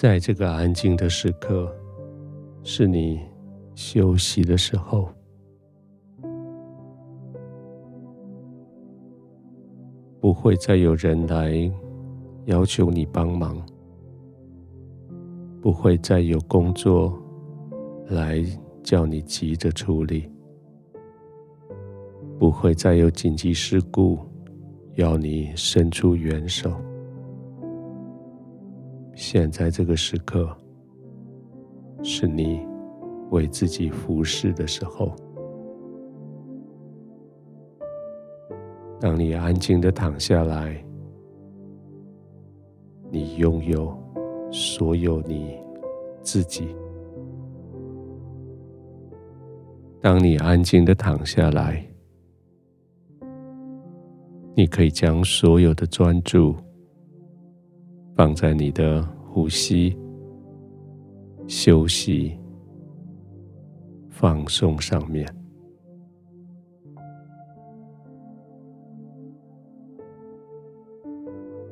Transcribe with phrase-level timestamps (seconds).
[0.00, 1.70] 在这个安静的时刻，
[2.62, 3.20] 是你
[3.74, 5.10] 休息的时候，
[10.18, 11.70] 不会再有人来
[12.46, 13.62] 要求你帮忙，
[15.60, 17.12] 不会再有工作
[18.08, 18.42] 来
[18.82, 20.26] 叫你急着处理，
[22.38, 24.18] 不会再有紧急事故
[24.94, 26.72] 要你伸出援手。
[29.32, 30.50] 现在这个时刻，
[32.02, 32.66] 是你
[33.30, 35.14] 为自己服侍的时候。
[38.98, 40.84] 当你安静的躺下来，
[43.08, 43.96] 你拥有
[44.50, 45.56] 所有你
[46.22, 46.74] 自己。
[50.00, 51.86] 当你安静的躺下来，
[54.56, 56.52] 你可以将所有的专注
[58.16, 59.96] 放在你的呼吸、
[61.46, 62.36] 休息、
[64.08, 65.24] 放松上面。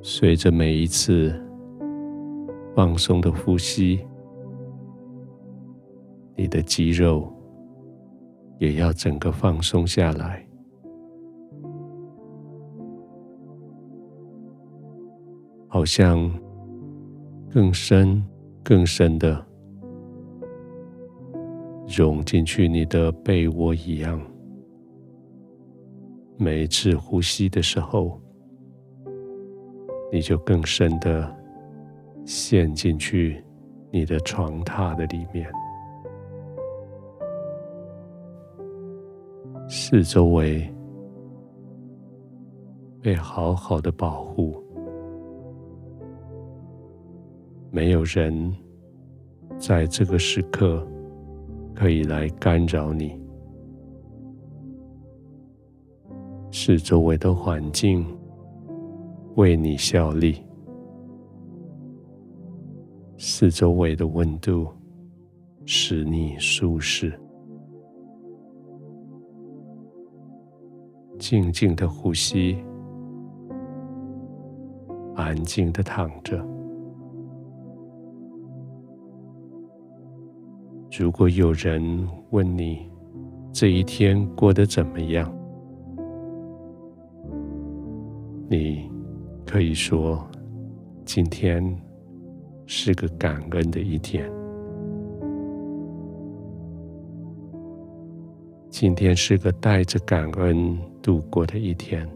[0.01, 1.35] 随着每一次
[2.77, 4.07] 放松的呼吸，
[6.37, 7.29] 你的肌肉
[8.59, 10.47] 也要整个放松下来，
[15.67, 16.31] 好像
[17.51, 18.23] 更深、
[18.63, 19.45] 更深的
[21.89, 24.21] 融进去你的被窝一样。
[26.37, 28.21] 每一次呼吸的时候，
[30.13, 31.35] 你就更深的
[32.25, 33.43] 陷进去
[33.91, 35.51] 你的床榻的里面，
[39.69, 40.71] 四周围
[43.01, 44.63] 被好好的保护，
[47.71, 48.55] 没有人
[49.59, 50.87] 在这个时刻
[51.75, 53.21] 可以来干扰你，
[56.51, 58.07] 四周围的环境。
[59.37, 60.43] 为你效力，
[63.17, 64.67] 四周围的温度
[65.65, 67.17] 使你舒适，
[71.17, 72.59] 静静的呼吸，
[75.15, 76.45] 安静的躺着。
[80.99, 81.81] 如果有人
[82.31, 82.91] 问你
[83.53, 85.33] 这一天过得怎么样，
[88.51, 88.89] 你。
[89.51, 90.29] 可以说，
[91.07, 91.75] 今天
[92.67, 94.31] 是个感恩的一天。
[98.69, 102.07] 今天是个带着感恩度过的一天。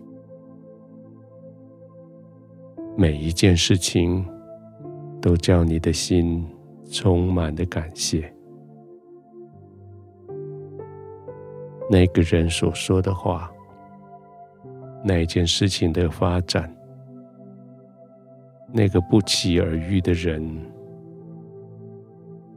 [2.98, 4.22] 每一件事情
[5.22, 6.46] 都叫你的心
[6.90, 8.30] 充满了感谢。
[11.92, 13.52] 那个人所说的话，
[15.04, 16.74] 那件事情的发展。
[18.72, 20.42] 那个不期而遇的人，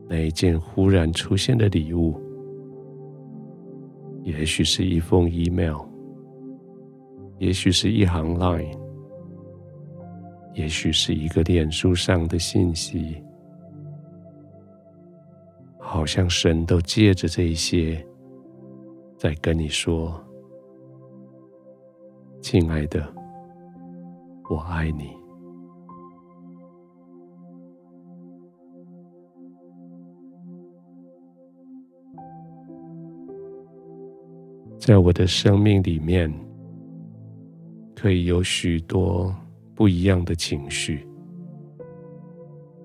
[0.08, 2.18] 那一件忽然出现的礼物，
[4.24, 5.82] 也许是一封 email，
[7.38, 8.74] 也许是一行 line，
[10.54, 13.22] 也许是一个脸书上的信息，
[15.78, 18.02] 好像神都借着这些，
[19.26, 20.14] 在跟你说
[22.44, 23.12] ：“亲爱的，
[24.48, 25.10] 我爱你。”
[34.78, 36.32] 在我的生命里面，
[37.96, 39.36] 可以有许多
[39.74, 41.04] 不一样的情绪，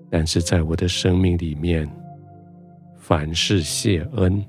[0.09, 1.87] 但是在我的生命里面，
[2.97, 4.43] 凡事谢恩，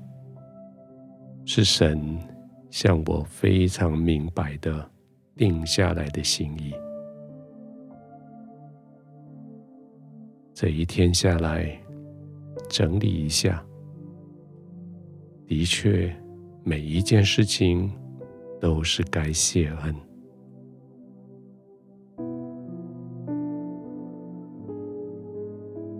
[1.45, 2.19] 是神
[2.69, 4.89] 向我非常明白的
[5.35, 6.73] 定下来的心意。
[10.53, 11.77] 这一天下来，
[12.69, 13.63] 整理一下，
[15.45, 16.13] 的确。
[16.65, 17.91] 每一件事情
[18.61, 19.93] 都是该谢恩，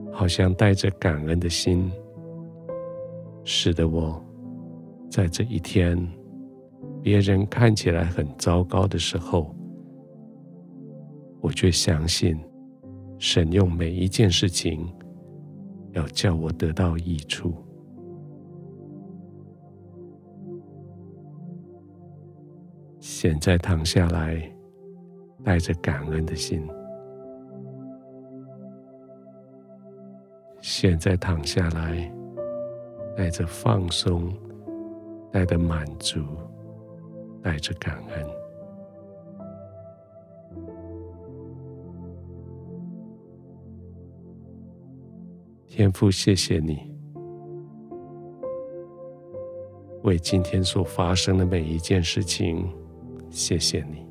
[0.10, 1.92] 好像带着感恩的心，
[3.44, 4.24] 使得我
[5.14, 5.96] 在这一天
[7.04, 9.56] 别人看起来很糟糕的时候，
[11.40, 12.36] 我却相信
[13.20, 14.92] 神用每一件事情
[15.92, 17.54] 要叫我得到益处。
[23.00, 24.42] 现在躺下来，
[25.44, 26.68] 带着感恩的心，
[30.60, 32.12] 现在躺下来，
[33.16, 34.34] 带着放松，
[35.34, 36.20] 带着满足，
[37.42, 38.26] 带着感恩。
[45.66, 46.88] 天父，谢谢你，
[50.04, 52.72] 为今天所发生的每一件事情，
[53.32, 54.06] 谢谢你。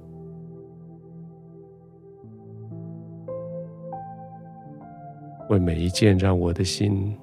[5.49, 7.17] 为每一件让我的心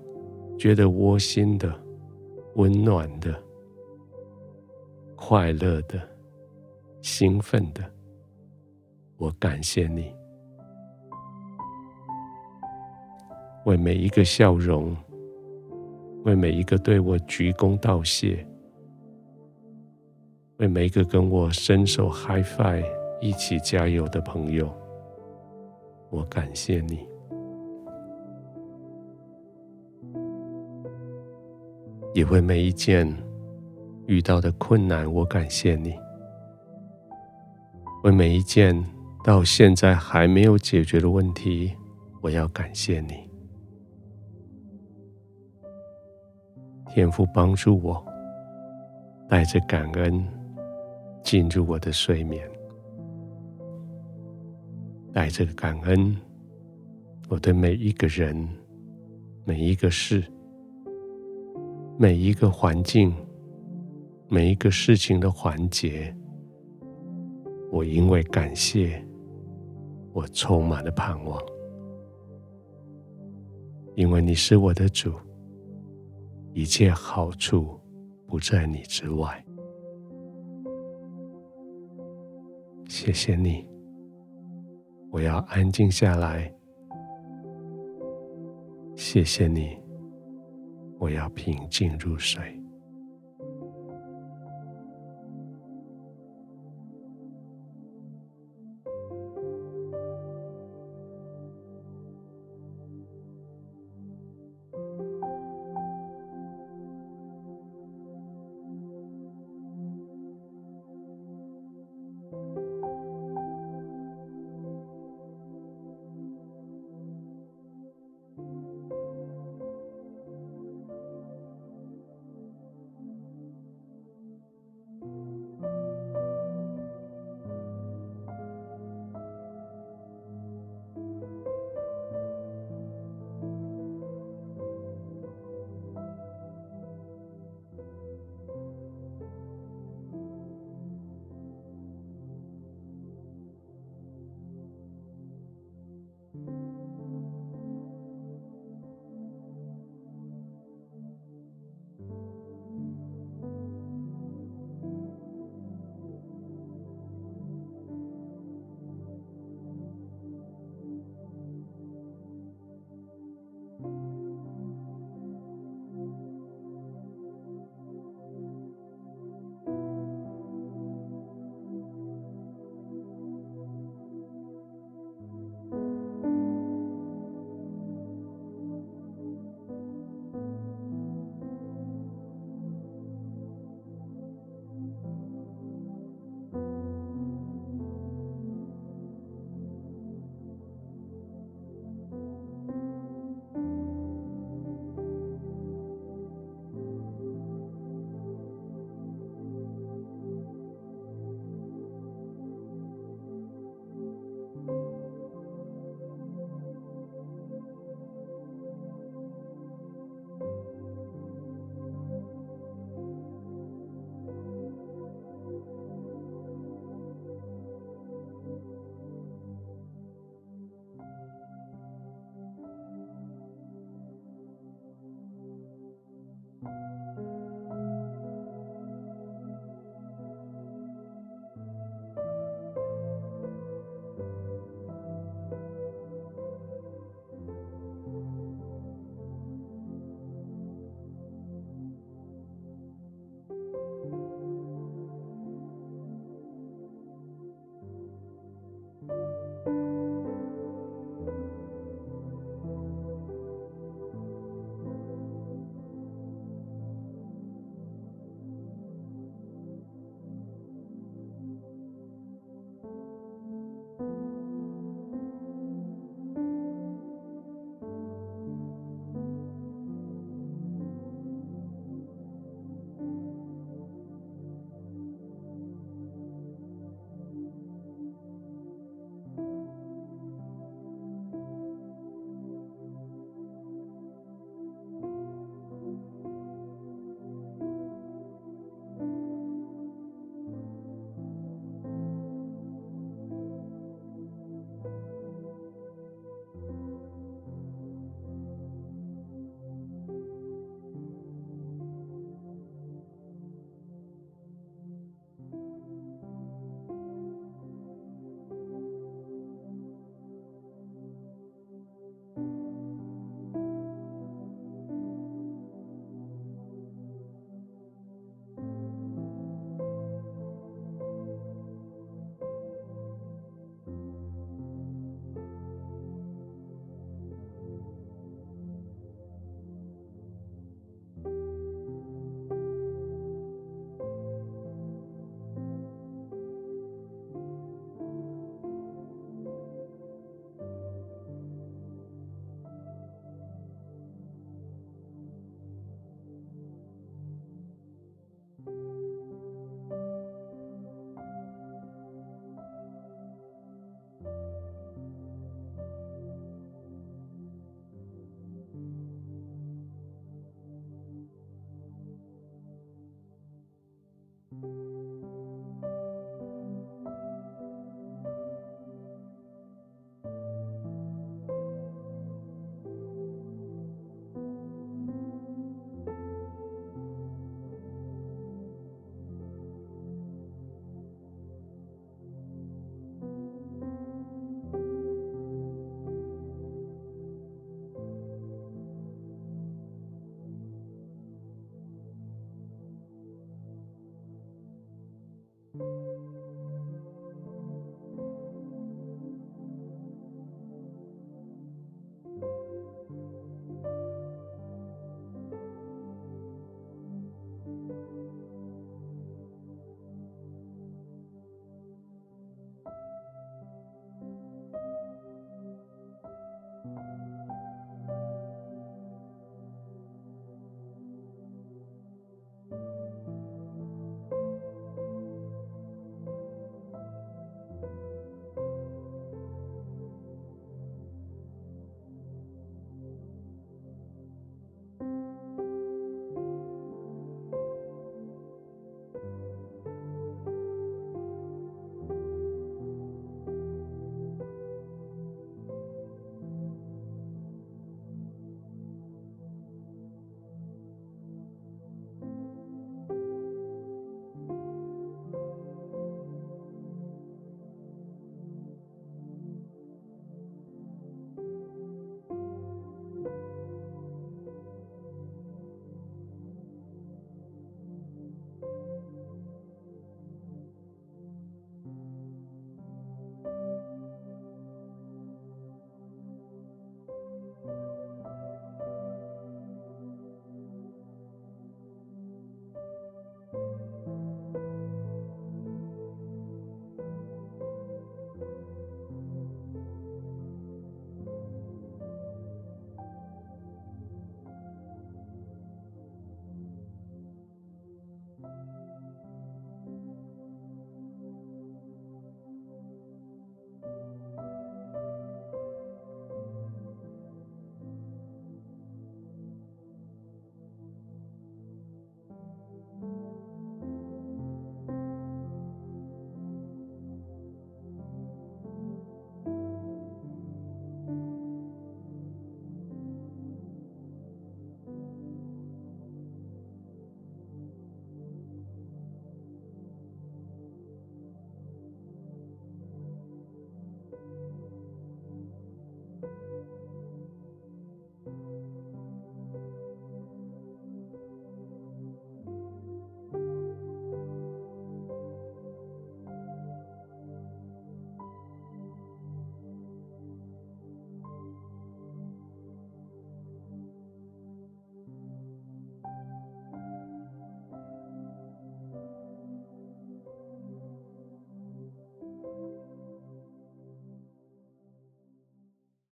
[0.57, 1.69] 觉得窝心的、
[2.55, 3.37] 温暖的、
[5.21, 5.99] 快乐的、
[7.01, 7.83] 兴奋的，
[9.17, 10.11] 我感谢你。
[13.65, 14.95] 为每一个笑容，
[16.23, 18.43] 为每一个对我鞠躬道谢，
[20.57, 22.85] 为每一个跟我伸手 high five
[23.21, 24.73] 一起加油的朋友，
[26.09, 27.07] 我感谢你。
[32.15, 33.05] 也为每一件
[34.09, 35.91] 遇到的困难，我感谢你；
[38.03, 38.83] 为每一件
[39.23, 41.71] 到现在还没有解决的问题，
[42.19, 43.29] 我要感谢你。
[46.87, 48.03] 天父帮助我，
[49.29, 50.25] 带着感恩
[51.21, 52.49] 进入我的睡眠，
[55.13, 56.17] 带着感恩，
[57.27, 58.49] 我对每一个人、
[59.45, 60.23] 每一个事。
[62.01, 63.13] 每一个环境，
[64.31, 66.15] 每一个事情的环节，
[67.71, 69.03] 我因为感谢，
[70.13, 71.41] 我充满了盼望，
[73.95, 75.13] 因为你是我的主，
[76.53, 77.79] 一切好处
[78.27, 79.43] 不在你之外。
[82.87, 83.67] 谢谢你，
[85.09, 86.53] 我要安静下来。
[88.95, 89.75] 谢谢你。
[90.99, 92.58] 我要平静入睡。